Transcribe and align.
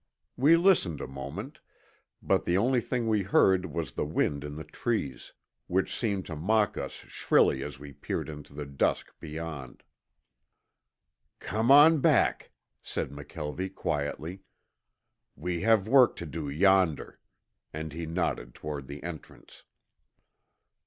We 0.35 0.55
listened 0.57 0.99
a 0.99 1.05
moment, 1.05 1.59
but 2.23 2.43
the 2.45 2.57
only 2.57 2.81
thing 2.81 3.07
we 3.07 3.21
heard 3.21 3.67
was 3.67 3.91
the 3.91 4.03
wind 4.03 4.43
in 4.43 4.55
the 4.55 4.63
trees, 4.63 5.33
which 5.67 5.95
seemed 5.95 6.25
to 6.25 6.35
mock 6.35 6.75
us 6.75 6.91
shrilly 6.93 7.61
as 7.61 7.77
we 7.77 7.93
peered 7.93 8.27
into 8.27 8.55
the 8.55 8.65
dusk 8.65 9.13
beyond. 9.19 9.83
"Come 11.37 11.69
on 11.69 11.99
back," 11.99 12.49
said 12.81 13.11
McKelvie 13.11 13.75
quietly. 13.75 14.41
"We 15.35 15.61
have 15.61 15.87
work 15.87 16.15
to 16.15 16.25
do 16.25 16.49
yonder," 16.49 17.19
and 17.71 17.93
he 17.93 18.07
nodded 18.07 18.55
toward 18.55 18.87
the 18.87 19.03
entrance. 19.03 19.65